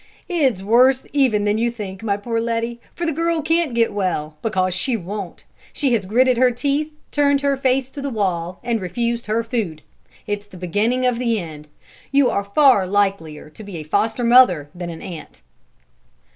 "It's 0.27 0.63
worse 0.63 1.05
even 1.13 1.45
than 1.45 1.59
you 1.59 1.69
think, 1.69 2.01
my 2.01 2.17
poor 2.17 2.39
Letty, 2.41 2.81
for 2.95 3.05
the 3.05 3.11
girl 3.11 3.43
can't 3.43 3.75
get 3.75 3.93
well, 3.93 4.35
because 4.41 4.73
she 4.73 4.97
won't! 4.97 5.45
She 5.73 5.93
has 5.93 6.07
gritted 6.07 6.37
her 6.37 6.49
teeth, 6.49 6.91
turned 7.11 7.41
her 7.41 7.55
face 7.55 7.91
to 7.91 8.01
the 8.01 8.09
wall, 8.09 8.59
and 8.63 8.81
refused 8.81 9.27
her 9.27 9.43
food. 9.43 9.83
It's 10.25 10.47
the 10.47 10.57
beginning 10.57 11.05
of 11.05 11.19
the 11.19 11.37
end. 11.39 11.67
You 12.11 12.31
are 12.31 12.43
far 12.45 12.87
likelier 12.87 13.51
to 13.51 13.63
be 13.63 13.77
a 13.77 13.83
foster 13.83 14.23
mother 14.23 14.71
than 14.73 14.89
an 14.89 15.03
aunt!" 15.03 15.43